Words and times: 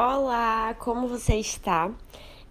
Olá, 0.00 0.76
como 0.78 1.08
você 1.08 1.34
está? 1.34 1.90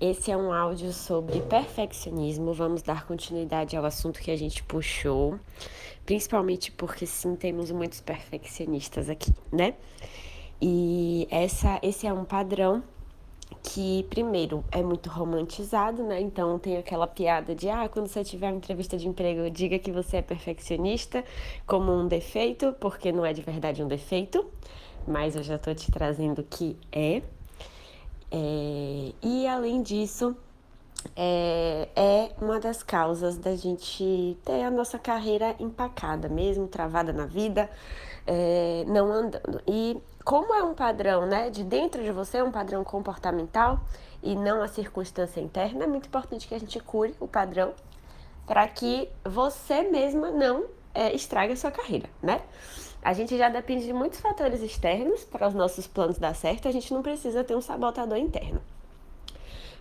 Esse 0.02 0.30
é 0.30 0.36
um 0.36 0.52
áudio 0.52 0.92
sobre 0.92 1.40
perfeccionismo. 1.40 2.52
Vamos 2.52 2.82
dar 2.82 3.08
continuidade 3.08 3.78
ao 3.78 3.86
assunto 3.86 4.20
que 4.20 4.30
a 4.30 4.36
gente 4.36 4.62
puxou, 4.64 5.40
principalmente 6.06 6.74
porque 6.74 7.06
sim, 7.06 7.38
temos 7.38 7.72
muitos 7.72 8.02
perfeccionistas 8.02 9.10
aqui, 9.10 9.34
né? 9.50 9.76
E 10.62 11.26
essa, 11.32 11.80
esse 11.82 12.06
é 12.06 12.12
um 12.12 12.26
padrão 12.26 12.84
que, 13.64 14.06
primeiro, 14.10 14.62
é 14.70 14.84
muito 14.84 15.10
romantizado, 15.10 16.04
né? 16.04 16.20
Então 16.20 16.60
tem 16.60 16.76
aquela 16.76 17.08
piada 17.08 17.56
de 17.56 17.70
ah, 17.70 17.88
quando 17.88 18.08
você 18.08 18.26
tiver 18.26 18.48
uma 18.48 18.58
entrevista 18.58 18.98
de 18.98 19.08
emprego, 19.08 19.50
diga 19.50 19.80
que 19.80 19.94
você 19.94 20.18
é 20.18 20.22
perfeccionista 20.22 21.24
como 21.66 21.94
um 21.94 22.10
defeito, 22.10 22.74
porque 22.74 23.10
não 23.14 23.26
é 23.26 23.32
de 23.32 23.42
verdade 23.42 23.82
um 23.82 23.88
defeito. 23.88 24.46
Mas 25.08 25.38
eu 25.38 25.44
já 25.44 25.58
tô 25.58 25.74
te 25.74 25.90
trazendo 25.90 26.44
que 26.44 26.76
é. 26.92 27.22
É, 28.32 29.14
e 29.22 29.48
além 29.48 29.82
disso, 29.82 30.36
é, 31.16 31.90
é, 31.96 32.32
uma 32.42 32.60
das 32.60 32.84
causas 32.84 33.38
da 33.38 33.56
gente 33.56 34.38
ter 34.44 34.64
a 34.64 34.72
nossa 34.72 35.00
carreira 35.00 35.56
empacada, 35.60 36.28
mesmo 36.28 36.68
travada 36.68 37.14
na 37.14 37.26
vida, 37.26 37.70
é, 38.26 38.84
não 38.88 39.12
andando. 39.12 39.62
E 39.68 40.02
como 40.24 40.54
é 40.54 40.64
um 40.64 40.74
padrão, 40.74 41.26
né, 41.26 41.50
de 41.50 41.64
dentro 41.64 42.04
de 42.04 42.12
você, 42.12 42.40
é 42.40 42.44
um 42.44 42.52
padrão 42.52 42.84
comportamental 42.84 43.80
e 44.22 44.36
não 44.36 44.62
a 44.62 44.68
circunstância 44.68 45.40
interna, 45.40 45.86
é 45.86 45.88
muito 45.88 46.08
importante 46.08 46.48
que 46.48 46.56
a 46.56 46.60
gente 46.60 46.80
cure 46.80 47.16
o 47.20 47.28
padrão 47.28 47.74
para 48.46 48.68
que 48.68 49.10
você 49.24 49.84
mesma 49.84 50.32
não 50.32 50.66
é, 50.94 51.14
a 51.14 51.56
sua 51.56 51.72
carreira, 51.72 52.10
né? 52.22 52.42
A 53.02 53.14
gente 53.14 53.38
já 53.38 53.50
depende 53.50 53.86
de 53.86 53.94
muitos 53.94 54.20
fatores 54.20 54.62
externos 54.62 55.24
para 55.24 55.48
os 55.48 55.54
nossos 55.54 55.88
planos 55.88 56.18
dar 56.18 56.36
certo, 56.36 56.68
a 56.68 56.72
gente 56.72 56.94
não 56.94 57.02
precisa 57.02 57.44
ter 57.44 57.56
um 57.56 57.62
sabotador 57.62 58.18
interno. 58.18 58.62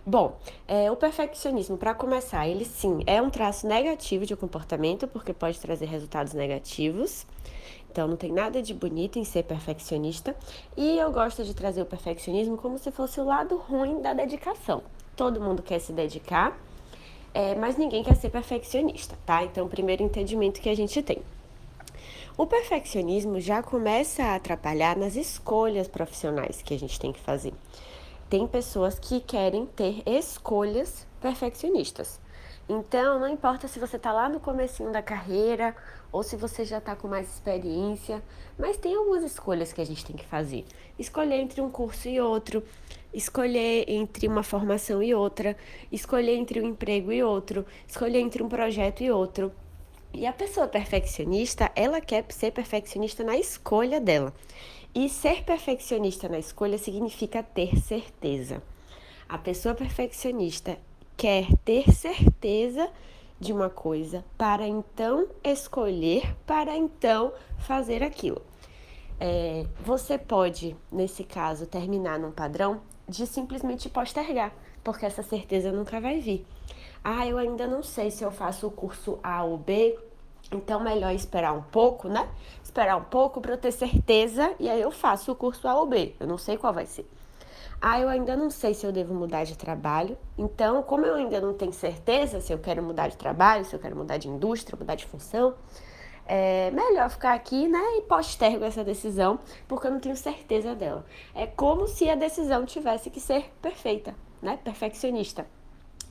Bom, 0.05 0.37
é, 0.65 0.89
o 0.89 0.95
perfeccionismo, 0.95 1.77
para 1.77 1.93
começar, 1.93 2.47
ele 2.47 2.63
sim 2.63 3.03
é 3.05 3.21
um 3.21 3.29
traço 3.29 3.67
negativo 3.67 4.25
de 4.25 4.37
comportamento, 4.37 5.05
porque 5.05 5.33
pode 5.33 5.59
trazer 5.59 5.85
resultados 5.85 6.33
negativos. 6.33 7.25
Então, 7.91 8.07
não 8.07 8.15
tem 8.15 8.31
nada 8.31 8.61
de 8.61 8.73
bonito 8.73 9.19
em 9.19 9.25
ser 9.25 9.43
perfeccionista. 9.43 10.33
E 10.77 10.97
eu 10.97 11.11
gosto 11.11 11.43
de 11.43 11.53
trazer 11.53 11.81
o 11.81 11.85
perfeccionismo 11.85 12.55
como 12.55 12.77
se 12.77 12.89
fosse 12.89 13.19
o 13.19 13.25
lado 13.25 13.57
ruim 13.57 14.01
da 14.01 14.13
dedicação. 14.13 14.81
Todo 15.13 15.41
mundo 15.41 15.61
quer 15.61 15.79
se 15.79 15.91
dedicar, 15.91 16.57
é, 17.37 17.53
mas 17.53 17.77
ninguém 17.77 18.03
quer 18.03 18.15
ser 18.15 18.31
perfeccionista, 18.31 19.15
tá? 19.23 19.43
Então, 19.43 19.67
primeiro 19.67 20.01
entendimento 20.01 20.59
que 20.59 20.69
a 20.69 20.75
gente 20.75 21.03
tem. 21.03 21.21
O 22.35 22.47
perfeccionismo 22.47 23.39
já 23.39 23.61
começa 23.61 24.23
a 24.23 24.35
atrapalhar 24.35 24.97
nas 24.97 25.15
escolhas 25.15 25.87
profissionais 25.87 26.63
que 26.63 26.73
a 26.73 26.79
gente 26.79 26.99
tem 26.99 27.13
que 27.13 27.19
fazer. 27.19 27.53
Tem 28.27 28.47
pessoas 28.47 28.97
que 28.97 29.19
querem 29.19 29.67
ter 29.67 30.01
escolhas 30.03 31.05
perfeccionistas. 31.21 32.19
Então, 32.67 33.19
não 33.19 33.27
importa 33.27 33.67
se 33.67 33.77
você 33.77 33.97
está 33.97 34.11
lá 34.11 34.27
no 34.27 34.39
comecinho 34.39 34.91
da 34.91 35.03
carreira 35.03 35.75
ou 36.11 36.23
se 36.23 36.35
você 36.35 36.65
já 36.65 36.79
está 36.79 36.95
com 36.95 37.07
mais 37.07 37.29
experiência, 37.29 38.19
mas 38.57 38.77
tem 38.77 38.95
algumas 38.95 39.23
escolhas 39.23 39.71
que 39.71 39.79
a 39.79 39.85
gente 39.85 40.03
tem 40.03 40.15
que 40.15 40.25
fazer. 40.25 40.65
Escolher 40.97 41.35
entre 41.35 41.61
um 41.61 41.69
curso 41.69 42.09
e 42.09 42.19
outro, 42.19 42.63
escolher 43.13 43.85
entre 43.87 44.27
uma 44.27 44.43
formação 44.43 45.01
e 45.01 45.13
outra, 45.13 45.55
escolher 45.91 46.35
entre 46.35 46.61
um 46.61 46.67
emprego 46.67 47.11
e 47.11 47.23
outro, 47.23 47.65
escolher 47.87 48.19
entre 48.19 48.43
um 48.43 48.49
projeto 48.49 49.01
e 49.01 49.11
outro. 49.11 49.51
E 50.13 50.25
a 50.25 50.33
pessoa 50.33 50.67
perfeccionista, 50.67 51.71
ela 51.75 52.01
quer 52.01 52.25
ser 52.29 52.51
perfeccionista 52.51 53.23
na 53.23 53.37
escolha 53.37 53.99
dela. 53.99 54.33
E 54.95 55.09
ser 55.09 55.43
perfeccionista 55.43 56.27
na 56.27 56.39
escolha 56.39 56.77
significa 56.77 57.43
ter 57.43 57.77
certeza. 57.77 58.63
A 59.29 59.37
pessoa 59.37 59.75
perfeccionista 59.75 60.77
quer 61.15 61.47
ter 61.65 61.91
certeza 61.91 62.89
de 63.39 63.53
uma 63.53 63.69
coisa 63.69 64.25
para 64.37 64.67
então 64.67 65.27
escolher, 65.43 66.35
para 66.45 66.75
então 66.75 67.33
fazer 67.59 68.01
aquilo. 68.01 68.41
É, 69.19 69.65
você 69.83 70.17
pode, 70.17 70.75
nesse 70.91 71.23
caso, 71.23 71.65
terminar 71.65 72.19
num 72.19 72.31
padrão 72.31 72.81
de 73.07 73.25
simplesmente 73.25 73.89
postergar, 73.89 74.51
porque 74.83 75.05
essa 75.05 75.23
certeza 75.23 75.71
nunca 75.71 75.99
vai 76.01 76.19
vir. 76.19 76.45
Ah, 77.03 77.25
eu 77.25 77.37
ainda 77.37 77.67
não 77.67 77.81
sei 77.81 78.11
se 78.11 78.23
eu 78.23 78.31
faço 78.31 78.67
o 78.67 78.71
curso 78.71 79.17
A 79.23 79.43
ou 79.43 79.57
B, 79.57 79.97
então 80.51 80.79
melhor 80.79 81.13
esperar 81.13 81.53
um 81.53 81.61
pouco, 81.61 82.07
né? 82.07 82.27
Esperar 82.63 82.97
um 82.97 83.03
pouco 83.03 83.39
para 83.39 83.53
eu 83.53 83.57
ter 83.57 83.71
certeza 83.71 84.53
e 84.59 84.69
aí 84.69 84.81
eu 84.81 84.91
faço 84.91 85.31
o 85.31 85.35
curso 85.35 85.67
A 85.67 85.75
ou 85.75 85.85
B. 85.85 86.15
Eu 86.19 86.27
não 86.27 86.37
sei 86.37 86.57
qual 86.57 86.73
vai 86.73 86.85
ser. 86.85 87.07
Ah, 87.79 87.99
eu 87.99 88.09
ainda 88.09 88.35
não 88.35 88.49
sei 88.49 88.73
se 88.73 88.85
eu 88.85 88.91
devo 88.91 89.13
mudar 89.13 89.43
de 89.43 89.55
trabalho. 89.55 90.17
Então, 90.37 90.81
como 90.81 91.05
eu 91.05 91.15
ainda 91.15 91.39
não 91.39 91.53
tenho 91.53 91.71
certeza 91.71 92.41
se 92.41 92.51
eu 92.51 92.57
quero 92.57 92.81
mudar 92.81 93.07
de 93.07 93.17
trabalho, 93.17 93.63
se 93.65 93.75
eu 93.75 93.79
quero 93.79 93.95
mudar 93.95 94.17
de 94.17 94.27
indústria, 94.27 94.77
mudar 94.77 94.95
de 94.95 95.05
função, 95.05 95.53
é 96.27 96.69
melhor 96.71 97.09
ficar 97.09 97.33
aqui, 97.33 97.67
né, 97.67 97.81
e 97.97 98.01
postergo 98.01 98.65
essa 98.65 98.83
decisão, 98.83 99.39
porque 99.67 99.87
eu 99.87 99.91
não 99.91 99.99
tenho 99.99 100.15
certeza 100.15 100.75
dela. 100.75 101.05
É 101.33 101.47
como 101.47 101.87
se 101.87 102.09
a 102.09 102.15
decisão 102.15 102.65
tivesse 102.65 103.09
que 103.09 103.19
ser 103.19 103.51
perfeita, 103.61 104.13
né, 104.41 104.59
perfeccionista. 104.63 105.47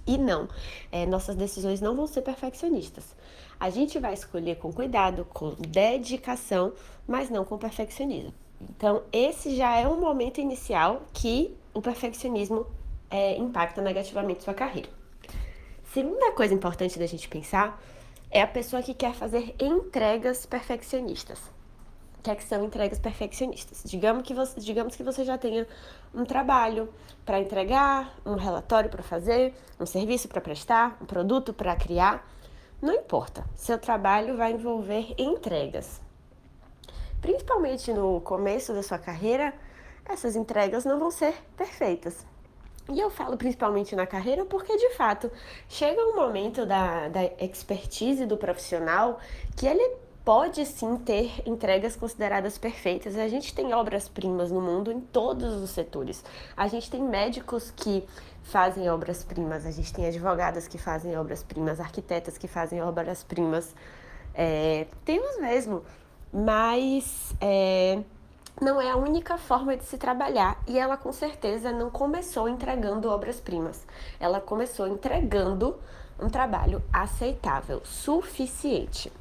E 0.06 0.16
não, 0.16 0.48
é, 0.90 1.04
nossas 1.04 1.34
decisões 1.34 1.80
não 1.80 1.94
vão 1.94 2.06
ser 2.06 2.22
perfeccionistas. 2.22 3.14
A 3.58 3.70
gente 3.70 3.98
vai 3.98 4.14
escolher 4.14 4.56
com 4.56 4.72
cuidado, 4.72 5.26
com 5.32 5.54
dedicação, 5.58 6.72
mas 7.06 7.28
não 7.28 7.44
com 7.44 7.58
perfeccionismo. 7.58 8.32
Então, 8.60 9.02
esse 9.12 9.54
já 9.56 9.76
é 9.76 9.86
um 9.86 10.00
momento 10.00 10.40
inicial 10.40 11.02
que 11.12 11.54
o 11.74 11.82
perfeccionismo 11.82 12.66
é, 13.10 13.36
impacta 13.36 13.82
negativamente 13.82 14.44
sua 14.44 14.54
carreira. 14.54 14.88
Segunda 15.92 16.32
coisa 16.32 16.54
importante 16.54 16.98
da 16.98 17.06
gente 17.06 17.28
pensar 17.28 17.82
é 18.36 18.42
a 18.42 18.46
pessoa 18.46 18.82
que 18.82 18.92
quer 18.92 19.14
fazer 19.14 19.54
entregas 19.58 20.44
perfeccionistas 20.44 21.56
que, 22.26 22.30
é 22.30 22.34
que 22.34 22.42
são 22.42 22.64
entregas 22.64 22.98
perfeccionistas. 22.98 23.82
Digamos 23.84 24.24
que 24.24 24.34
você, 24.34 24.58
digamos 24.58 24.96
que 24.96 25.04
você 25.04 25.24
já 25.24 25.38
tenha 25.38 25.64
um 26.12 26.24
trabalho 26.24 26.92
para 27.24 27.38
entregar, 27.38 28.12
um 28.26 28.34
relatório 28.34 28.90
para 28.90 29.02
fazer, 29.02 29.54
um 29.78 29.86
serviço 29.86 30.26
para 30.26 30.40
prestar, 30.40 30.98
um 31.00 31.06
produto 31.06 31.54
para 31.54 31.76
criar. 31.76 32.28
Não 32.82 32.92
importa, 32.92 33.44
seu 33.54 33.78
trabalho 33.78 34.36
vai 34.36 34.52
envolver 34.52 35.14
entregas. 35.16 36.00
Principalmente 37.20 37.92
no 37.92 38.20
começo 38.20 38.72
da 38.74 38.82
sua 38.82 38.98
carreira, 38.98 39.54
essas 40.04 40.34
entregas 40.34 40.84
não 40.84 40.98
vão 40.98 41.12
ser 41.12 41.34
perfeitas. 41.56 42.26
E 42.88 43.00
eu 43.00 43.10
falo 43.10 43.36
principalmente 43.36 43.96
na 43.96 44.06
carreira 44.06 44.44
porque, 44.44 44.76
de 44.76 44.90
fato, 44.94 45.30
chega 45.68 46.00
um 46.00 46.14
momento 46.14 46.64
da, 46.64 47.08
da 47.08 47.24
expertise 47.40 48.24
do 48.26 48.36
profissional 48.36 49.18
que 49.56 49.66
ele 49.66 49.96
pode 50.24 50.66
sim 50.66 50.96
ter 50.96 51.42
entregas 51.46 51.94
consideradas 51.94 52.58
perfeitas. 52.58 53.16
A 53.16 53.28
gente 53.28 53.54
tem 53.54 53.72
obras-primas 53.72 54.50
no 54.50 54.60
mundo 54.60 54.90
em 54.90 55.00
todos 55.00 55.62
os 55.62 55.70
setores. 55.70 56.24
A 56.56 56.66
gente 56.66 56.90
tem 56.90 57.00
médicos 57.00 57.70
que 57.70 58.04
fazem 58.42 58.88
obras-primas, 58.90 59.64
a 59.64 59.70
gente 59.70 59.92
tem 59.92 60.06
advogadas 60.06 60.66
que 60.66 60.78
fazem 60.78 61.16
obras-primas, 61.16 61.80
arquitetas 61.80 62.36
que 62.38 62.48
fazem 62.48 62.82
obras-primas. 62.82 63.74
É, 64.34 64.86
temos 65.04 65.40
mesmo, 65.40 65.84
mas 66.32 67.34
é, 67.40 68.02
não 68.60 68.80
é 68.80 68.90
a 68.90 68.96
única 68.96 69.36
forma 69.36 69.76
de 69.76 69.84
se 69.84 69.98
trabalhar 69.98 70.58
e 70.66 70.78
ela 70.78 70.96
com 70.96 71.12
certeza 71.12 71.72
não 71.72 71.90
começou 71.90 72.48
entregando 72.48 73.10
obras-primas. 73.10 73.86
Ela 74.18 74.40
começou 74.40 74.88
entregando 74.88 75.76
um 76.18 76.28
trabalho 76.28 76.82
aceitável, 76.92 77.82
suficiente. 77.84 79.12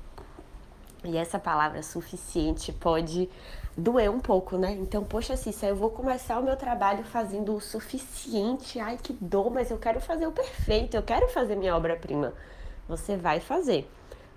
E 1.04 1.18
essa 1.18 1.38
palavra 1.38 1.84
suficiente 1.84 2.72
pode 2.72 3.30
doer 3.78 4.10
um 4.10 4.20
pouco, 4.20 4.58
né? 4.58 4.72
Então, 4.72 5.04
poxa, 5.04 5.36
Cissa, 5.36 5.68
eu 5.68 5.76
vou 5.76 5.90
começar 5.90 6.40
o 6.40 6.44
meu 6.44 6.56
trabalho 6.56 7.04
fazendo 7.04 7.54
o 7.54 7.62
suficiente. 7.62 8.80
Ai, 8.80 8.98
que 8.98 9.14
dor, 9.14 9.52
mas 9.52 9.70
eu 9.70 9.78
quero 9.78 10.00
fazer 10.00 10.26
o 10.26 10.32
perfeito, 10.32 10.96
eu 10.96 11.04
quero 11.04 11.28
fazer 11.28 11.56
minha 11.56 11.76
obra-prima. 11.76 12.34
Você 12.88 13.18
vai 13.18 13.40
fazer, 13.40 13.90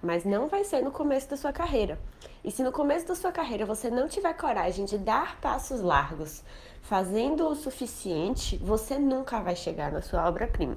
mas 0.03 0.25
não 0.25 0.49
vai 0.49 0.65
ser 0.65 0.83
no 0.83 0.91
começo 0.91 1.29
da 1.29 1.37
sua 1.37 1.53
carreira. 1.53 1.99
E 2.45 2.51
se 2.51 2.63
no 2.63 2.73
começo 2.73 3.07
da 3.09 3.15
sua 3.15 3.33
carreira 3.33 3.67
você 3.67 3.91
não 3.91 4.09
tiver 4.09 4.33
coragem 4.35 4.85
de 4.85 4.97
dar 4.97 5.41
passos 5.41 5.81
largos, 5.81 6.43
fazendo 6.83 7.47
o 7.49 7.55
suficiente, 7.55 8.57
você 8.59 8.99
nunca 8.99 9.41
vai 9.41 9.57
chegar 9.57 9.93
na 9.93 10.01
sua 10.01 10.27
obra-prima. 10.27 10.77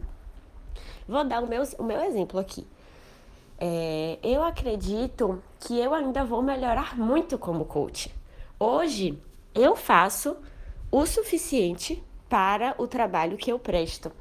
Vou 1.08 1.24
dar 1.24 1.44
o 1.44 1.48
meu, 1.48 1.64
o 1.78 1.84
meu 1.84 2.02
exemplo 2.02 2.40
aqui. 2.40 2.68
É, 3.60 4.18
eu 4.24 4.44
acredito 4.44 5.42
que 5.60 5.80
eu 5.80 5.94
ainda 5.94 6.24
vou 6.24 6.42
melhorar 6.42 6.98
muito 6.98 7.38
como 7.38 7.66
coach. 7.66 8.14
Hoje 8.60 9.22
eu 9.54 9.76
faço 9.76 10.38
o 10.92 11.06
suficiente 11.06 12.04
para 12.28 12.74
o 12.78 12.88
trabalho 12.88 13.38
que 13.38 13.52
eu 13.52 13.60
presto. 13.60 14.12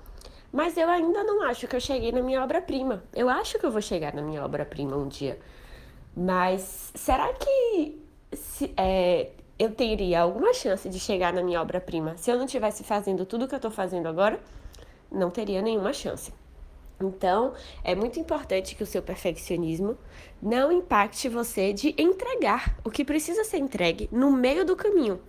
Mas 0.52 0.76
eu 0.76 0.88
ainda 0.88 1.23
não 1.23 1.43
acho 1.43 1.69
que 1.69 1.76
eu 1.76 1.81
cheguei 1.81 2.11
na 2.11 2.23
minha 2.23 2.43
obra-prima. 2.43 3.05
Eu 3.14 3.29
acho 3.29 3.58
que 3.58 3.64
eu 3.64 3.70
vou 3.70 3.81
chegar 3.81 4.14
na 4.14 4.23
minha 4.23 4.44
obra-prima 4.44 4.97
um 4.97 5.06
dia. 5.06 5.38
Mas 6.17 6.91
será 6.94 7.32
que 7.32 8.00
se, 8.32 8.73
é, 8.76 9.31
eu 9.58 9.70
teria 9.70 10.23
alguma 10.23 10.52
chance 10.52 10.88
de 10.88 10.99
chegar 10.99 11.32
na 11.32 11.43
minha 11.43 11.61
obra-prima 11.61 12.17
se 12.17 12.31
eu 12.31 12.37
não 12.37 12.47
estivesse 12.47 12.82
fazendo 12.82 13.25
tudo 13.25 13.47
que 13.47 13.55
eu 13.55 13.58
estou 13.58 13.70
fazendo 13.70 14.08
agora? 14.08 14.41
Não 15.11 15.31
teria 15.31 15.62
nenhuma 15.62 15.93
chance. 15.93 16.32
Então, 17.00 17.55
é 17.82 17.94
muito 17.94 18.20
importante 18.20 18.75
que 18.75 18.82
o 18.82 18.87
seu 18.87 19.02
perfeccionismo 19.02 19.97
não 20.43 20.70
impacte 20.70 21.29
você 21.29 21.73
de 21.73 21.94
entregar 21.97 22.76
o 22.85 22.91
que 22.91 23.05
precisa 23.05 23.43
ser 23.44 23.58
entregue 23.58 24.08
no 24.12 24.31
meio 24.31 24.64
do 24.64 24.76
caminho. 24.76 25.20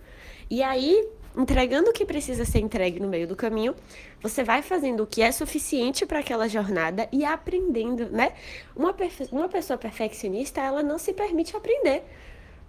E 0.50 0.62
aí, 0.62 1.08
entregando 1.36 1.90
o 1.90 1.92
que 1.92 2.04
precisa 2.04 2.44
ser 2.44 2.58
entregue 2.58 3.00
no 3.00 3.08
meio 3.08 3.26
do 3.26 3.36
caminho, 3.36 3.74
você 4.20 4.44
vai 4.44 4.62
fazendo 4.62 5.02
o 5.02 5.06
que 5.06 5.22
é 5.22 5.32
suficiente 5.32 6.04
para 6.04 6.18
aquela 6.18 6.48
jornada 6.48 7.08
e 7.12 7.24
aprendendo, 7.24 8.10
né? 8.10 8.32
Uma, 8.76 8.94
uma 9.30 9.48
pessoa 9.48 9.78
perfeccionista, 9.78 10.60
ela 10.60 10.82
não 10.82 10.98
se 10.98 11.12
permite 11.12 11.56
aprender 11.56 12.02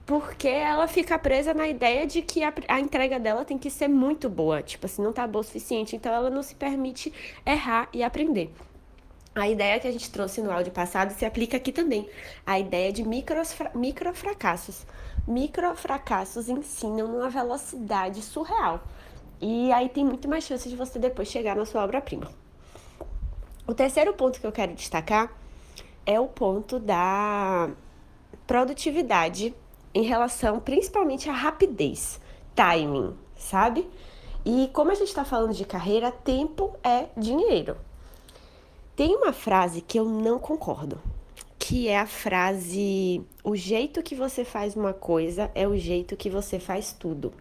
porque 0.06 0.48
ela 0.48 0.88
fica 0.88 1.18
presa 1.18 1.54
na 1.54 1.68
ideia 1.68 2.06
de 2.06 2.21
que 2.21 2.44
a, 2.44 2.54
a, 2.68 2.80
entrega 2.80 3.19
dela 3.19 3.45
tem 3.45 3.57
que 3.57 3.69
ser 3.69 3.88
muito 3.88 4.30
boa, 4.30 4.62
tipo 4.62 4.86
assim, 4.86 5.01
não 5.01 5.13
tá 5.13 5.25
boa 5.25 5.42
o 5.42 5.44
suficiente, 5.44 5.95
então 5.95 6.13
ela 6.13 6.30
não 6.30 6.44
se 6.44 6.56
permite 6.56 7.13
errar 7.45 7.88
e 7.94 8.04
aprender. 8.04 8.51
A 9.35 9.50
ideia 9.50 9.80
que 9.80 9.88
a 9.88 9.91
gente 9.91 10.12
trouxe 10.12 10.41
no 10.41 10.51
áudio 10.51 10.71
passado 10.71 11.12
se 11.12 11.25
aplica 11.25 11.57
aqui 11.57 11.71
também. 11.71 12.07
A 12.45 12.59
ideia 12.59 12.94
de 12.94 13.03
micros, 13.03 13.56
micro 13.74 14.13
fracassos. 14.13 14.85
Micro 15.27 15.75
fracassos 15.75 16.50
ensinam 16.50 17.07
numa 17.07 17.30
velocidade 17.30 18.21
surreal. 18.21 18.83
E 19.41 19.71
aí 19.71 19.89
tem 19.89 20.06
muito 20.06 20.27
mais 20.30 20.44
chance 20.44 20.69
de 20.69 20.75
você 20.75 21.00
depois 21.00 21.30
chegar 21.30 21.56
na 21.56 21.65
sua 21.65 21.83
obra-prima. 21.83 22.30
O 23.65 23.74
terceiro 23.74 24.13
ponto 24.13 24.39
que 24.39 24.45
eu 24.45 24.51
quero 24.51 24.75
destacar 24.75 25.33
é 26.06 26.19
o 26.19 26.27
ponto 26.27 26.77
da 26.80 27.71
produtividade 28.45 29.56
em 29.95 30.03
relação 30.03 30.59
principalmente 30.59 31.30
à 31.30 31.33
rapidez, 31.33 32.19
timing, 32.53 33.15
sabe? 33.35 33.89
E 34.45 34.69
como 34.74 34.91
a 34.91 34.95
gente 34.95 35.07
está 35.07 35.25
falando 35.25 35.53
de 35.53 35.65
carreira, 35.65 36.12
tempo 36.12 36.75
é 36.83 37.07
dinheiro. 37.18 37.77
Tem 38.95 39.16
uma 39.16 39.34
frase 39.34 39.81
que 39.81 40.00
eu 40.00 40.06
não 40.06 40.38
concordo, 40.38 41.01
que 41.57 41.88
é 41.88 42.00
a 42.00 42.06
frase: 42.06 43.25
o 43.44 43.56
jeito 43.56 44.04
que 44.04 44.13
você 44.13 44.45
faz 44.45 44.75
uma 44.75 44.94
coisa 44.94 45.50
é 45.56 45.68
o 45.68 45.75
jeito 45.75 46.16
que 46.16 46.30
você 46.30 46.60
faz 46.60 46.94
tudo. 46.94 47.34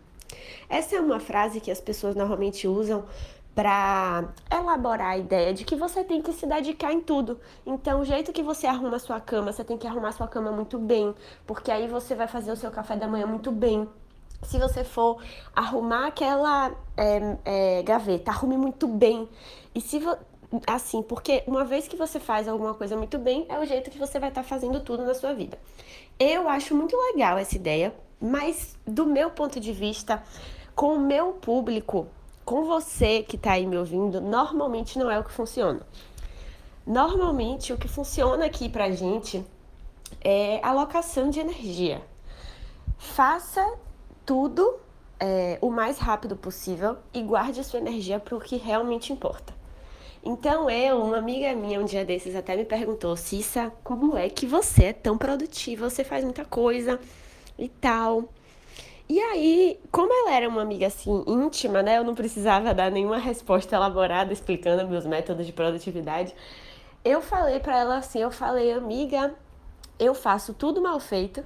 Essa 0.67 0.97
é 0.97 1.01
uma 1.01 1.21
frase 1.21 1.61
que 1.61 1.71
as 1.71 1.79
pessoas 1.79 2.17
normalmente 2.17 2.67
usam 2.67 3.05
para 3.55 4.33
elaborar 4.51 5.11
a 5.11 5.19
ideia 5.19 5.53
de 5.53 5.63
que 5.63 5.77
você 5.77 6.03
tem 6.03 6.23
que 6.23 6.33
se 6.33 6.47
dedicar 6.47 6.91
em 6.91 7.03
tudo. 7.03 7.39
Então, 7.67 8.01
o 8.01 8.05
jeito 8.05 8.33
que 8.33 8.43
você 8.43 8.67
arruma 8.67 8.97
a 8.97 8.99
sua 8.99 9.21
cama, 9.21 9.53
você 9.53 9.63
tem 9.63 9.77
que 9.77 9.87
arrumar 9.87 10.09
a 10.09 10.13
sua 10.13 10.27
cama 10.27 10.51
muito 10.51 10.79
bem, 10.79 11.15
porque 11.47 11.71
aí 11.71 11.87
você 11.87 12.15
vai 12.15 12.27
fazer 12.27 12.51
o 12.51 12.57
seu 12.57 12.71
café 12.71 12.97
da 12.97 13.07
manhã 13.07 13.27
muito 13.27 13.53
bem. 13.53 13.87
Se 14.43 14.59
você 14.59 14.85
for 14.85 15.23
arrumar 15.55 16.07
aquela 16.07 16.73
é, 16.97 17.37
é, 17.45 17.83
gaveta, 17.83 18.31
arrume 18.31 18.57
muito 18.57 18.89
bem. 18.89 19.29
E 19.75 19.81
se 19.83 20.01
assim, 20.67 21.03
porque 21.03 21.43
uma 21.47 21.65
vez 21.65 21.89
que 21.89 21.97
você 21.97 22.19
faz 22.19 22.49
alguma 22.49 22.75
coisa 22.75 22.97
muito 22.97 23.19
bem, 23.19 23.47
é 23.49 23.59
o 23.59 23.65
jeito 23.65 23.91
que 23.91 23.99
você 23.99 24.19
vai 24.19 24.29
estar 24.29 24.43
tá 24.43 24.49
fazendo 24.49 24.81
tudo 24.81 25.05
na 25.05 25.15
sua 25.15 25.33
vida. 25.35 25.59
Eu 26.19 26.49
acho 26.49 26.75
muito 26.75 26.97
legal 26.97 27.39
essa 27.39 27.57
ideia, 27.57 27.95
mas 28.21 28.77
do 28.87 29.07
meu 29.07 29.31
ponto 29.31 29.59
de 29.59 29.73
vista, 29.73 30.23
com 30.75 30.95
o 30.95 31.01
meu 31.01 31.33
público, 31.33 32.07
com 32.45 32.65
você 32.65 33.23
que 33.23 33.37
está 33.37 33.53
aí 33.53 33.67
me 33.67 33.77
ouvindo, 33.77 34.21
normalmente 34.21 34.99
não 34.99 35.11
é 35.11 35.19
o 35.19 35.25
que 35.25 35.33
funciona. 35.33 35.81
Normalmente 36.87 37.73
o 37.73 37.79
que 37.79 37.89
funciona 37.89 38.45
aqui 38.45 38.69
pra 38.69 38.91
gente 38.91 39.45
é 40.21 40.61
alocação 40.63 41.31
de 41.31 41.41
energia. 41.41 42.03
Faça 42.99 43.65
tudo 44.27 44.81
é, 45.19 45.59
o 45.61 45.71
mais 45.71 45.99
rápido 45.99 46.37
possível 46.37 46.97
e 47.15 47.23
guarde 47.23 47.61
a 47.61 47.65
sua 47.65 47.79
energia 47.79 48.19
para 48.19 48.37
o 48.37 48.41
que 48.41 48.57
realmente 48.57 49.13
importa. 49.13 49.62
Então 50.25 50.71
eu, 50.71 51.03
uma 51.03 51.19
amiga 51.19 51.53
minha 51.55 51.81
um 51.81 51.85
dia 51.85 52.05
desses 52.05 52.37
até 52.37 52.57
me 52.57 52.65
perguntou, 52.65 53.17
Cissa, 53.17 53.73
como 53.83 54.17
é 54.17 54.29
que 54.29 54.47
você 54.47 54.85
é 54.87 54.93
tão 54.93 55.19
produtiva? 55.19 55.91
Você 55.91 56.05
faz 56.05 56.23
muita 56.23 56.45
coisa 56.45 57.01
e 57.59 57.69
tal. 57.69 58.29
E 59.09 59.21
aí, 59.21 59.81
como 59.91 60.13
ela 60.13 60.35
era 60.35 60.49
uma 60.49 60.63
amiga 60.63 60.87
assim 60.87 61.25
íntima, 61.27 61.83
né? 61.83 61.99
Eu 61.99 62.05
não 62.05 62.15
precisava 62.15 62.73
dar 62.73 62.91
nenhuma 62.91 63.19
resposta 63.19 63.75
elaborada 63.75 64.33
explicando 64.33 64.89
meus 64.89 65.05
métodos 65.05 65.45
de 65.45 65.53
produtividade. 65.53 66.35
Eu 67.05 67.21
falei 67.21 67.59
para 67.59 67.81
ela 67.81 67.97
assim, 67.97 68.21
eu 68.21 68.31
falei, 68.31 68.73
amiga, 68.73 69.35
eu 69.99 70.15
faço 70.15 70.55
tudo 70.55 70.81
mal 70.81 71.01
feito 71.01 71.45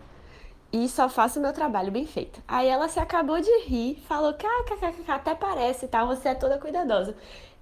e 0.70 0.86
só 0.88 1.08
faço 1.08 1.40
meu 1.40 1.52
trabalho 1.52 1.90
bem 1.90 2.06
feito. 2.06 2.42
Aí 2.46 2.68
ela 2.68 2.88
se 2.88 3.00
acabou 3.00 3.40
de 3.40 3.50
rir, 3.60 4.02
falou, 4.06 4.34
kkkkk, 4.34 5.10
até 5.10 5.34
parece, 5.34 5.88
tá? 5.88 6.04
Você 6.04 6.28
é 6.28 6.34
toda 6.34 6.58
cuidadosa. 6.58 7.16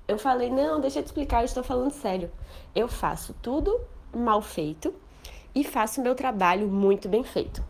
Eu 0.07 0.19
falei, 0.19 0.51
não, 0.51 0.81
deixa 0.81 0.99
eu 0.99 1.03
te 1.03 1.07
explicar, 1.07 1.41
eu 1.41 1.47
estou 1.47 1.63
falando 1.63 1.91
sério. 1.91 2.31
Eu 2.75 2.89
faço 2.89 3.35
tudo 3.41 3.81
mal 4.15 4.43
feito 4.43 4.95
e 5.55 5.65
faço 5.65 6.03
meu 6.03 6.15
trabalho 6.15 6.69
muito 6.69 7.09
bem 7.09 7.25
feito. 7.25 7.65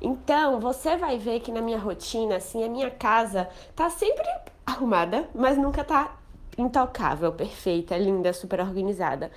Então, 0.00 0.60
você 0.60 0.96
vai 0.96 1.18
ver 1.18 1.40
que 1.40 1.52
na 1.52 1.60
minha 1.60 1.78
rotina, 1.78 2.36
assim, 2.36 2.64
a 2.64 2.68
minha 2.68 2.90
casa 2.90 3.48
tá 3.74 3.90
sempre 3.90 4.26
arrumada, 4.64 5.28
mas 5.34 5.58
nunca 5.58 5.84
tá 5.84 6.16
intocável, 6.56 7.32
perfeita, 7.32 7.96
linda, 7.96 8.32
super 8.32 8.60
organizada. 8.60 9.30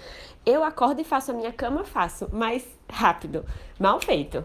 Eu 0.45 0.63
acordo 0.63 1.01
e 1.01 1.03
faço 1.03 1.31
a 1.31 1.33
minha 1.33 1.51
cama, 1.51 1.83
faço, 1.83 2.29
mas 2.31 2.65
rápido, 2.89 3.45
mal 3.79 3.99
feito. 3.99 4.43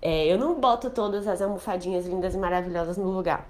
É, 0.00 0.26
eu 0.26 0.38
não 0.38 0.60
boto 0.60 0.90
todas 0.90 1.26
as 1.26 1.40
almofadinhas 1.42 2.06
lindas 2.06 2.34
e 2.34 2.38
maravilhosas 2.38 2.96
no 2.96 3.10
lugar. 3.10 3.48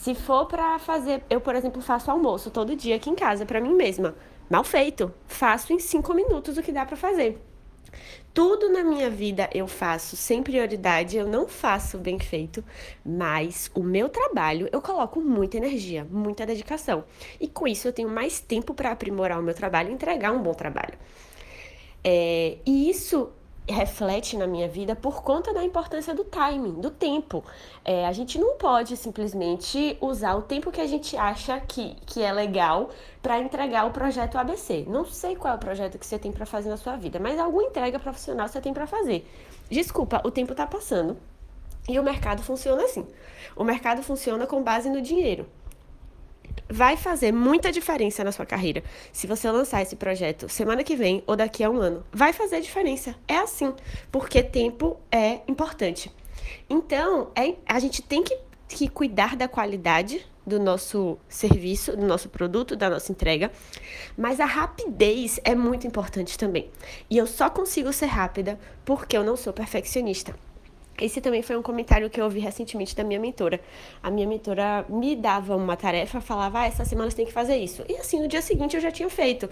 Se 0.00 0.14
for 0.14 0.46
para 0.46 0.78
fazer, 0.78 1.22
eu, 1.28 1.42
por 1.42 1.54
exemplo, 1.54 1.82
faço 1.82 2.10
almoço 2.10 2.50
todo 2.50 2.74
dia 2.74 2.96
aqui 2.96 3.10
em 3.10 3.14
casa 3.14 3.44
para 3.44 3.60
mim 3.60 3.74
mesma. 3.74 4.14
Mal 4.48 4.64
feito. 4.64 5.12
Faço 5.26 5.74
em 5.74 5.78
cinco 5.78 6.14
minutos 6.14 6.56
o 6.56 6.62
que 6.62 6.72
dá 6.72 6.86
para 6.86 6.96
fazer. 6.96 7.38
Tudo 8.32 8.70
na 8.70 8.82
minha 8.82 9.10
vida 9.10 9.50
eu 9.52 9.68
faço 9.68 10.16
sem 10.16 10.42
prioridade, 10.42 11.18
eu 11.18 11.28
não 11.28 11.46
faço 11.46 11.98
bem 11.98 12.18
feito, 12.18 12.64
mas 13.04 13.70
o 13.74 13.82
meu 13.82 14.08
trabalho 14.08 14.70
eu 14.72 14.80
coloco 14.80 15.20
muita 15.20 15.58
energia, 15.58 16.06
muita 16.10 16.46
dedicação. 16.46 17.04
E 17.38 17.46
com 17.46 17.68
isso 17.68 17.86
eu 17.86 17.92
tenho 17.92 18.08
mais 18.08 18.40
tempo 18.40 18.72
para 18.72 18.92
aprimorar 18.92 19.38
o 19.38 19.42
meu 19.42 19.52
trabalho 19.52 19.90
e 19.90 19.92
entregar 19.92 20.32
um 20.32 20.42
bom 20.42 20.54
trabalho. 20.54 20.94
É, 22.02 22.56
e 22.64 22.88
isso 22.88 23.30
reflete 23.70 24.36
na 24.36 24.46
minha 24.46 24.68
vida 24.68 24.94
por 24.96 25.22
conta 25.22 25.52
da 25.52 25.64
importância 25.64 26.14
do 26.14 26.24
timing, 26.24 26.80
do 26.80 26.90
tempo. 26.90 27.44
É, 27.84 28.06
a 28.06 28.12
gente 28.12 28.38
não 28.38 28.56
pode 28.56 28.96
simplesmente 28.96 29.96
usar 30.00 30.34
o 30.34 30.42
tempo 30.42 30.70
que 30.70 30.80
a 30.80 30.86
gente 30.86 31.16
acha 31.16 31.58
que, 31.60 31.96
que 32.06 32.22
é 32.22 32.32
legal 32.32 32.90
para 33.22 33.38
entregar 33.38 33.86
o 33.86 33.90
projeto 33.90 34.36
ABC. 34.36 34.84
Não 34.88 35.04
sei 35.04 35.36
qual 35.36 35.54
é 35.54 35.56
o 35.56 35.60
projeto 35.60 35.98
que 35.98 36.06
você 36.06 36.18
tem 36.18 36.32
para 36.32 36.46
fazer 36.46 36.68
na 36.68 36.76
sua 36.76 36.96
vida, 36.96 37.18
mas 37.18 37.38
alguma 37.38 37.64
entrega 37.64 37.98
profissional 37.98 38.48
você 38.48 38.60
tem 38.60 38.72
para 38.72 38.86
fazer. 38.86 39.28
Desculpa, 39.70 40.20
o 40.24 40.30
tempo 40.30 40.52
está 40.52 40.66
passando 40.66 41.16
e 41.88 41.98
o 41.98 42.02
mercado 42.02 42.42
funciona 42.42 42.84
assim. 42.84 43.06
O 43.56 43.64
mercado 43.64 44.02
funciona 44.02 44.46
com 44.46 44.62
base 44.62 44.88
no 44.88 45.00
dinheiro 45.00 45.46
vai 46.68 46.96
fazer 46.96 47.32
muita 47.32 47.72
diferença 47.72 48.22
na 48.22 48.32
sua 48.32 48.46
carreira. 48.46 48.82
Se 49.12 49.26
você 49.26 49.50
lançar 49.50 49.82
esse 49.82 49.96
projeto 49.96 50.48
semana 50.48 50.84
que 50.84 50.96
vem 50.96 51.22
ou 51.26 51.36
daqui 51.36 51.64
a 51.64 51.70
um 51.70 51.80
ano, 51.80 52.04
vai 52.12 52.32
fazer 52.32 52.60
diferença. 52.60 53.14
É 53.26 53.36
assim, 53.36 53.74
porque 54.10 54.42
tempo 54.42 54.98
é 55.10 55.40
importante. 55.48 56.10
Então, 56.68 57.30
é, 57.34 57.54
a 57.66 57.78
gente 57.78 58.02
tem 58.02 58.22
que, 58.22 58.36
que 58.68 58.88
cuidar 58.88 59.36
da 59.36 59.48
qualidade 59.48 60.24
do 60.46 60.58
nosso 60.58 61.18
serviço, 61.28 61.96
do 61.96 62.06
nosso 62.06 62.28
produto, 62.28 62.74
da 62.74 62.90
nossa 62.90 63.12
entrega, 63.12 63.52
mas 64.16 64.40
a 64.40 64.44
rapidez 64.44 65.38
é 65.44 65.54
muito 65.54 65.86
importante 65.86 66.36
também. 66.38 66.70
E 67.08 67.16
eu 67.16 67.26
só 67.26 67.50
consigo 67.50 67.92
ser 67.92 68.06
rápida 68.06 68.58
porque 68.84 69.16
eu 69.16 69.22
não 69.22 69.36
sou 69.36 69.52
perfeccionista. 69.52 70.34
Esse 71.00 71.20
também 71.20 71.42
foi 71.42 71.56
um 71.56 71.62
comentário 71.62 72.10
que 72.10 72.20
eu 72.20 72.24
ouvi 72.24 72.40
recentemente 72.40 72.94
da 72.94 73.02
minha 73.02 73.18
mentora. 73.18 73.58
A 74.02 74.10
minha 74.10 74.26
mentora 74.26 74.84
me 74.88 75.16
dava 75.16 75.56
uma 75.56 75.76
tarefa, 75.76 76.20
falava, 76.20 76.60
ah, 76.60 76.66
essa 76.66 76.84
semana 76.84 77.10
você 77.10 77.16
tem 77.16 77.26
que 77.26 77.32
fazer 77.32 77.56
isso. 77.56 77.82
E 77.88 77.96
assim, 77.96 78.20
no 78.20 78.28
dia 78.28 78.42
seguinte 78.42 78.76
eu 78.76 78.82
já 78.82 78.90
tinha 78.90 79.08
feito. 79.08 79.48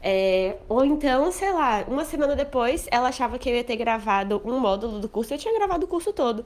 É, 0.00 0.56
ou 0.68 0.84
então, 0.84 1.32
sei 1.32 1.52
lá, 1.52 1.84
uma 1.88 2.04
semana 2.04 2.36
depois, 2.36 2.86
ela 2.90 3.08
achava 3.08 3.38
que 3.38 3.48
eu 3.48 3.54
ia 3.54 3.64
ter 3.64 3.76
gravado 3.76 4.40
um 4.44 4.58
módulo 4.60 5.00
do 5.00 5.08
curso, 5.08 5.34
eu 5.34 5.38
tinha 5.38 5.54
gravado 5.54 5.86
o 5.86 5.88
curso 5.88 6.12
todo. 6.12 6.44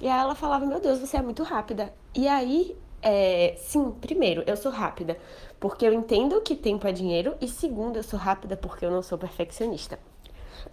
E 0.00 0.06
aí 0.06 0.18
ela 0.18 0.34
falava, 0.34 0.66
meu 0.66 0.80
Deus, 0.80 0.98
você 0.98 1.16
é 1.16 1.22
muito 1.22 1.42
rápida. 1.42 1.94
E 2.14 2.28
aí, 2.28 2.76
é, 3.00 3.54
sim, 3.58 3.92
primeiro, 3.92 4.42
eu 4.46 4.56
sou 4.56 4.70
rápida, 4.70 5.16
porque 5.58 5.86
eu 5.86 5.92
entendo 5.92 6.40
que 6.42 6.54
tempo 6.54 6.86
é 6.86 6.92
dinheiro, 6.92 7.34
e 7.40 7.48
segundo, 7.48 7.96
eu 7.96 8.02
sou 8.02 8.18
rápida 8.18 8.56
porque 8.56 8.84
eu 8.84 8.90
não 8.90 9.02
sou 9.02 9.16
perfeccionista 9.16 9.98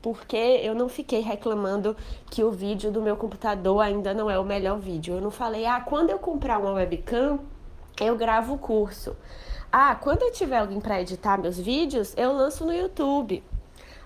porque 0.01 0.35
eu 0.35 0.73
não 0.75 0.89
fiquei 0.89 1.21
reclamando 1.21 1.95
que 2.29 2.43
o 2.43 2.51
vídeo 2.51 2.91
do 2.91 3.01
meu 3.01 3.15
computador 3.15 3.81
ainda 3.81 4.13
não 4.13 4.29
é 4.29 4.37
o 4.39 4.43
melhor 4.43 4.79
vídeo. 4.79 5.15
Eu 5.15 5.21
não 5.21 5.31
falei, 5.31 5.65
ah, 5.65 5.81
quando 5.81 6.09
eu 6.09 6.19
comprar 6.19 6.59
uma 6.59 6.73
webcam, 6.73 7.39
eu 7.99 8.15
gravo 8.17 8.55
o 8.55 8.57
curso. 8.57 9.15
Ah, 9.71 9.95
quando 9.95 10.21
eu 10.23 10.31
tiver 10.31 10.57
alguém 10.57 10.79
para 10.79 11.01
editar 11.01 11.37
meus 11.37 11.59
vídeos, 11.59 12.13
eu 12.17 12.31
lanço 12.31 12.65
no 12.65 12.73
YouTube. 12.73 13.43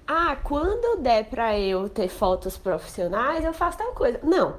Ah, 0.07 0.37
quando 0.41 1.01
der 1.01 1.25
para 1.25 1.59
eu 1.59 1.89
ter 1.89 2.07
fotos 2.07 2.57
profissionais, 2.57 3.43
eu 3.43 3.53
faço 3.53 3.77
tal 3.77 3.91
coisa. 3.93 4.19
Não. 4.23 4.55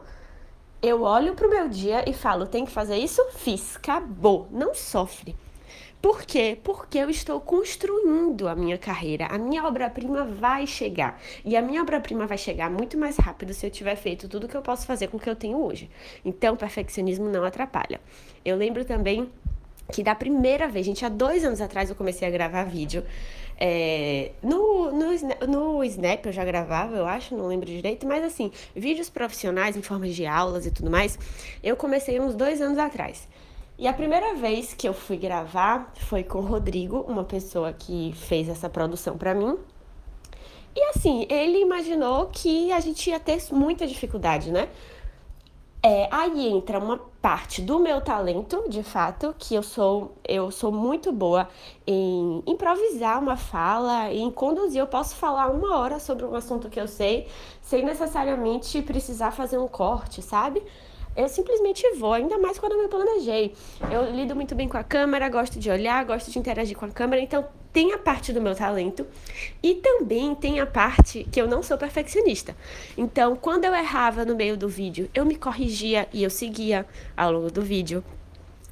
eu 0.82 1.02
olho 1.02 1.34
pro 1.34 1.48
meu 1.50 1.68
dia 1.68 2.08
e 2.08 2.12
falo, 2.12 2.46
tem 2.46 2.64
que 2.64 2.70
fazer 2.70 2.96
isso? 2.96 3.22
Fiz, 3.32 3.76
acabou, 3.76 4.46
não 4.50 4.74
sofre. 4.74 5.34
Por 6.00 6.22
quê? 6.22 6.56
Porque 6.62 6.96
eu 6.96 7.10
estou 7.10 7.40
construindo 7.40 8.46
a 8.48 8.54
minha 8.54 8.78
carreira. 8.78 9.26
A 9.26 9.36
minha 9.36 9.64
obra-prima 9.64 10.24
vai 10.24 10.66
chegar. 10.66 11.20
E 11.44 11.56
a 11.56 11.62
minha 11.62 11.82
obra-prima 11.82 12.24
vai 12.26 12.38
chegar 12.38 12.70
muito 12.70 12.96
mais 12.96 13.16
rápido 13.16 13.52
se 13.52 13.66
eu 13.66 13.70
tiver 13.70 13.96
feito 13.96 14.28
tudo 14.28 14.46
que 14.46 14.56
eu 14.56 14.62
posso 14.62 14.86
fazer 14.86 15.08
com 15.08 15.16
o 15.16 15.20
que 15.20 15.28
eu 15.28 15.34
tenho 15.34 15.58
hoje. 15.60 15.90
Então, 16.24 16.56
perfeccionismo 16.56 17.28
não 17.28 17.44
atrapalha. 17.44 18.00
Eu 18.44 18.56
lembro 18.56 18.84
também 18.84 19.28
que 19.92 20.02
da 20.02 20.14
primeira 20.14 20.68
vez, 20.68 20.86
gente, 20.86 21.04
há 21.04 21.08
dois 21.08 21.44
anos 21.44 21.60
atrás 21.60 21.90
eu 21.90 21.96
comecei 21.96 22.28
a 22.28 22.30
gravar 22.30 22.64
vídeo. 22.64 23.04
É, 23.60 24.30
no, 24.40 24.92
no, 24.92 25.06
no 25.48 25.84
Snap 25.84 26.26
eu 26.26 26.32
já 26.32 26.44
gravava, 26.44 26.96
eu 26.96 27.06
acho, 27.06 27.36
não 27.36 27.48
lembro 27.48 27.66
direito, 27.66 28.06
mas 28.06 28.22
assim, 28.22 28.52
vídeos 28.76 29.10
profissionais 29.10 29.76
em 29.76 29.82
forma 29.82 30.06
de 30.06 30.24
aulas 30.24 30.64
e 30.64 30.70
tudo 30.70 30.88
mais, 30.90 31.18
eu 31.60 31.74
comecei 31.76 32.20
uns 32.20 32.36
dois 32.36 32.60
anos 32.60 32.78
atrás. 32.78 33.26
E 33.78 33.86
a 33.86 33.92
primeira 33.92 34.34
vez 34.34 34.74
que 34.74 34.88
eu 34.88 34.92
fui 34.92 35.16
gravar 35.16 35.92
foi 35.94 36.24
com 36.24 36.38
o 36.38 36.42
Rodrigo, 36.42 37.04
uma 37.06 37.22
pessoa 37.22 37.72
que 37.72 38.12
fez 38.16 38.48
essa 38.48 38.68
produção 38.68 39.16
para 39.16 39.32
mim. 39.32 39.56
E 40.74 40.82
assim, 40.90 41.26
ele 41.30 41.60
imaginou 41.60 42.26
que 42.26 42.72
a 42.72 42.80
gente 42.80 43.08
ia 43.08 43.20
ter 43.20 43.40
muita 43.52 43.86
dificuldade, 43.86 44.50
né? 44.50 44.68
É, 45.80 46.08
aí 46.10 46.48
entra 46.48 46.80
uma 46.80 46.98
parte 47.22 47.62
do 47.62 47.78
meu 47.78 48.00
talento, 48.00 48.64
de 48.68 48.82
fato, 48.82 49.32
que 49.38 49.54
eu 49.54 49.62
sou 49.62 50.12
eu 50.26 50.50
sou 50.50 50.72
muito 50.72 51.12
boa 51.12 51.48
em 51.86 52.42
improvisar 52.48 53.22
uma 53.22 53.36
fala, 53.36 54.12
em 54.12 54.28
conduzir. 54.28 54.80
Eu 54.80 54.88
posso 54.88 55.14
falar 55.14 55.48
uma 55.50 55.78
hora 55.78 56.00
sobre 56.00 56.24
um 56.24 56.34
assunto 56.34 56.68
que 56.68 56.80
eu 56.80 56.88
sei, 56.88 57.28
sem 57.62 57.84
necessariamente 57.84 58.82
precisar 58.82 59.30
fazer 59.30 59.58
um 59.58 59.68
corte, 59.68 60.20
sabe? 60.20 60.64
Eu 61.18 61.28
simplesmente 61.28 61.84
vou, 61.96 62.12
ainda 62.12 62.38
mais 62.38 62.60
quando 62.60 62.72
eu 62.72 62.78
me 62.78 62.86
planejei. 62.86 63.52
Eu 63.90 64.08
lido 64.14 64.36
muito 64.36 64.54
bem 64.54 64.68
com 64.68 64.76
a 64.76 64.84
câmera, 64.84 65.28
gosto 65.28 65.58
de 65.58 65.68
olhar, 65.68 66.04
gosto 66.04 66.30
de 66.30 66.38
interagir 66.38 66.78
com 66.78 66.84
a 66.84 66.90
câmera, 66.90 67.20
então 67.20 67.44
tem 67.72 67.92
a 67.92 67.98
parte 67.98 68.32
do 68.32 68.40
meu 68.40 68.54
talento 68.54 69.04
e 69.60 69.74
também 69.74 70.32
tem 70.36 70.60
a 70.60 70.66
parte 70.66 71.26
que 71.30 71.40
eu 71.40 71.48
não 71.48 71.60
sou 71.60 71.76
perfeccionista. 71.76 72.56
Então, 72.96 73.34
quando 73.34 73.64
eu 73.64 73.74
errava 73.74 74.24
no 74.24 74.36
meio 74.36 74.56
do 74.56 74.68
vídeo, 74.68 75.10
eu 75.12 75.26
me 75.26 75.34
corrigia 75.34 76.08
e 76.12 76.22
eu 76.22 76.30
seguia 76.30 76.86
ao 77.16 77.32
longo 77.32 77.50
do 77.50 77.62
vídeo. 77.62 78.04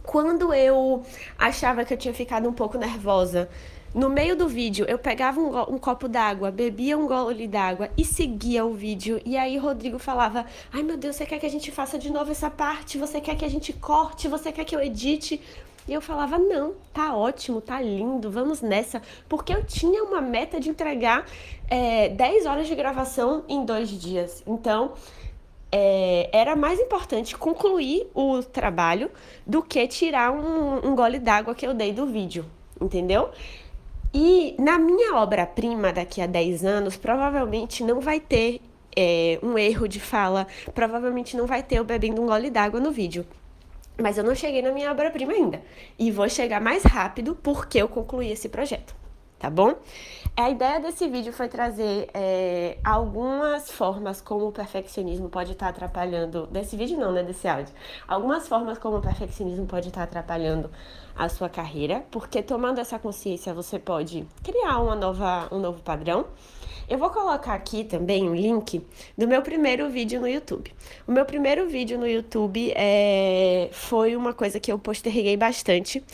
Quando 0.04 0.54
eu 0.54 1.02
achava 1.36 1.84
que 1.84 1.92
eu 1.92 1.98
tinha 1.98 2.14
ficado 2.14 2.48
um 2.48 2.52
pouco 2.52 2.78
nervosa, 2.78 3.48
no 3.96 4.10
meio 4.10 4.36
do 4.36 4.46
vídeo, 4.46 4.84
eu 4.86 4.98
pegava 4.98 5.40
um, 5.40 5.74
um 5.74 5.78
copo 5.78 6.06
d'água, 6.06 6.50
bebia 6.50 6.98
um 6.98 7.06
gole 7.06 7.48
d'água 7.48 7.88
e 7.96 8.04
seguia 8.04 8.62
o 8.62 8.74
vídeo. 8.74 9.18
E 9.24 9.38
aí 9.38 9.56
Rodrigo 9.56 9.98
falava: 9.98 10.44
Ai 10.70 10.82
meu 10.82 10.98
Deus, 10.98 11.16
você 11.16 11.24
quer 11.24 11.38
que 11.38 11.46
a 11.46 11.50
gente 11.50 11.72
faça 11.72 11.98
de 11.98 12.12
novo 12.12 12.30
essa 12.30 12.50
parte? 12.50 12.98
Você 12.98 13.22
quer 13.22 13.34
que 13.36 13.44
a 13.44 13.48
gente 13.48 13.72
corte? 13.72 14.28
Você 14.28 14.52
quer 14.52 14.66
que 14.66 14.76
eu 14.76 14.82
edite? 14.82 15.40
E 15.88 15.94
eu 15.94 16.02
falava: 16.02 16.38
Não, 16.38 16.74
tá 16.92 17.16
ótimo, 17.16 17.62
tá 17.62 17.80
lindo, 17.80 18.30
vamos 18.30 18.60
nessa. 18.60 19.00
Porque 19.26 19.50
eu 19.50 19.64
tinha 19.64 20.04
uma 20.04 20.20
meta 20.20 20.60
de 20.60 20.68
entregar 20.68 21.24
é, 21.66 22.10
10 22.10 22.44
horas 22.44 22.66
de 22.66 22.74
gravação 22.74 23.44
em 23.48 23.64
dois 23.64 23.88
dias. 23.88 24.42
Então. 24.46 24.92
É, 25.72 26.30
era 26.32 26.54
mais 26.54 26.78
importante 26.78 27.36
concluir 27.36 28.06
o 28.14 28.40
trabalho 28.40 29.10
do 29.44 29.60
que 29.60 29.86
tirar 29.88 30.30
um, 30.30 30.76
um 30.76 30.94
gole 30.94 31.18
d'água 31.18 31.56
que 31.56 31.66
eu 31.66 31.74
dei 31.74 31.92
do 31.92 32.06
vídeo, 32.06 32.46
entendeu? 32.80 33.30
E 34.18 34.56
na 34.58 34.78
minha 34.78 35.16
obra-prima 35.16 35.92
daqui 35.92 36.23
a 36.23 36.26
10 36.26 36.64
anos, 36.64 36.96
provavelmente 36.96 37.85
não 37.85 38.00
vai 38.00 38.18
ter 38.18 38.62
é, 38.96 39.38
um 39.42 39.58
erro 39.58 39.87
de 39.87 40.00
fala, 40.00 40.46
provavelmente 40.75 41.37
não 41.37 41.44
vai 41.44 41.62
ter 41.62 41.76
eu 41.76 41.85
bebendo 41.85 42.23
um 42.23 42.26
gole 42.26 42.49
d'água 42.49 42.80
no 42.80 42.90
vídeo. 42.90 43.26
Mas 44.00 44.16
eu 44.16 44.25
não 44.25 44.35
cheguei 44.35 44.62
na 44.62 44.73
minha 44.73 44.90
obra-prima 44.90 45.35
ainda. 45.35 45.61
E 45.99 46.11
vou 46.11 46.30
chegar 46.30 46.62
mais 46.62 46.82
rápido 46.82 47.37
porque 47.42 47.76
eu 47.76 47.88
concluí 47.88 48.32
esse 48.32 48.49
projeto 48.49 48.96
tá 49.38 49.50
bom? 49.50 49.75
A 50.38 50.50
ideia 50.50 50.78
desse 50.78 51.09
vídeo 51.09 51.33
foi 51.33 51.49
trazer 51.49 52.11
é, 52.12 52.76
algumas 52.85 53.71
formas 53.71 54.21
como 54.21 54.49
o 54.49 54.52
perfeccionismo 54.52 55.31
pode 55.31 55.52
estar 55.52 55.69
atrapalhando. 55.69 56.47
Desse 56.49 56.76
vídeo 56.76 56.99
não, 56.99 57.11
né? 57.11 57.23
Desse 57.23 57.49
áudio. 57.49 57.73
Algumas 58.07 58.47
formas 58.47 58.76
como 58.76 58.99
o 58.99 59.00
perfeccionismo 59.00 59.64
pode 59.64 59.88
estar 59.88 60.02
atrapalhando 60.02 60.71
a 61.16 61.31
sua 61.31 61.49
carreira, 61.49 62.05
porque 62.11 62.43
tomando 62.43 62.78
essa 62.78 62.99
consciência 62.99 63.55
você 63.55 63.78
pode 63.78 64.26
criar 64.45 64.78
uma 64.81 64.95
nova, 64.95 65.49
um 65.50 65.59
novo 65.59 65.81
padrão. 65.81 66.26
Eu 66.88 66.99
vou 66.99 67.11
colocar 67.11 67.55
aqui 67.55 67.83
também 67.83 68.28
um 68.28 68.35
link 68.35 68.81
do 69.19 69.26
meu 69.26 69.43
primeiro 69.43 69.90
vídeo 69.90 70.21
no 70.21 70.28
YouTube. 70.28 70.73
O 71.07 71.11
meu 71.11 71.25
primeiro 71.25 71.69
vídeo 71.69 71.99
no 71.99 72.07
YouTube 72.07 72.73
é... 72.76 73.69
foi 73.73 74.14
uma 74.14 74.33
coisa 74.33 74.61
que 74.61 74.71
eu 74.71 74.78
posterguei 74.78 75.37
bastante, 75.37 76.05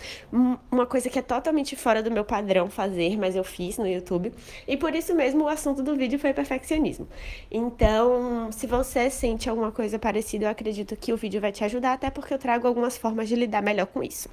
uma 0.71 0.87
coisa 0.87 1.11
que 1.11 1.19
é 1.19 1.23
totalmente 1.23 1.77
fora 1.77 2.03
do 2.03 2.11
meu 2.11 2.25
padrão 2.25 2.71
fazer, 2.71 3.19
mas 3.19 3.37
eu 3.37 3.45
fiz 3.45 3.77
no 3.77 3.87
YouTube. 3.87 4.33
E 4.67 4.75
por 4.75 4.95
isso 4.95 5.15
mesmo 5.15 5.45
o 5.45 5.49
assunto 5.49 5.83
do 5.83 5.95
vídeo 5.95 6.19
foi 6.19 6.33
perfeccionismo. 6.33 7.07
Então, 7.51 8.51
se 8.51 8.67
você 8.67 9.11
sente 9.11 9.51
alguma 9.51 9.71
coisa 9.71 9.99
parecida, 9.99 10.47
eu 10.47 10.51
acredito 10.51 10.97
que 10.97 11.13
o 11.13 11.19
vídeo 11.19 11.39
vai 11.39 11.53
te 11.53 11.63
ajudar, 11.65 11.93
até 11.93 12.09
porque 12.09 12.33
eu 12.33 12.39
trago 12.39 12.67
algumas 12.67 12.97
formas 12.97 13.29
de 13.29 13.37
lidar 13.37 13.63
melhor 13.63 13.87
com 13.87 14.03
isso. 14.03 14.29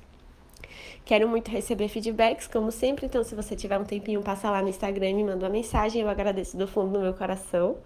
Quero 1.06 1.28
muito 1.28 1.50
receber 1.50 1.88
feedbacks, 1.88 2.48
como 2.48 2.72
sempre, 2.72 3.06
então 3.06 3.24
se 3.24 3.34
você 3.34 3.56
tiver 3.56 3.80
um 3.80 3.84
tempinho, 3.84 4.22
passa 4.22 4.50
lá 4.50 4.62
no 4.62 4.70
Instagram 4.70 5.10
e 5.10 5.14
me 5.14 5.24
manda 5.24 5.46
uma 5.46 5.52
mensagem, 5.52 6.02
eu 6.02 6.10
agradeço 6.10 6.56
do 6.56 6.68
fundo 6.68 6.94
do 6.94 7.00
meu 7.00 7.14
coração. 7.14 7.78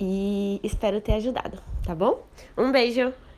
E 0.00 0.58
espero 0.62 1.00
ter 1.00 1.12
ajudado, 1.12 1.58
tá 1.84 1.94
bom? 1.94 2.22
Um 2.56 2.72
beijo! 2.72 3.12